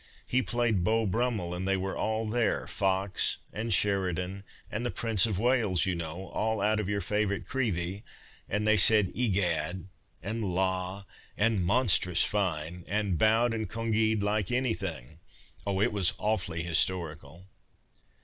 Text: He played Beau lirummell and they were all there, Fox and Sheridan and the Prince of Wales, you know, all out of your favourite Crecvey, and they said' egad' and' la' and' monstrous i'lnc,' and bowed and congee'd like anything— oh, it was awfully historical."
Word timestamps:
He 0.25 0.41
played 0.41 0.83
Beau 0.83 1.05
lirummell 1.05 1.55
and 1.55 1.67
they 1.67 1.77
were 1.77 1.95
all 1.95 2.25
there, 2.25 2.65
Fox 2.65 3.37
and 3.53 3.71
Sheridan 3.71 4.43
and 4.71 4.83
the 4.83 4.89
Prince 4.89 5.27
of 5.27 5.37
Wales, 5.37 5.85
you 5.85 5.93
know, 5.93 6.29
all 6.29 6.59
out 6.59 6.79
of 6.79 6.89
your 6.89 7.01
favourite 7.01 7.45
Crecvey, 7.45 8.01
and 8.49 8.65
they 8.65 8.77
said' 8.77 9.11
egad' 9.15 9.89
and' 10.23 10.43
la' 10.55 11.03
and' 11.37 11.63
monstrous 11.67 12.25
i'lnc,' 12.25 12.83
and 12.87 13.19
bowed 13.19 13.53
and 13.53 13.69
congee'd 13.69 14.23
like 14.23 14.51
anything— 14.51 15.19
oh, 15.67 15.79
it 15.79 15.93
was 15.93 16.15
awfully 16.17 16.63
historical." 16.63 17.45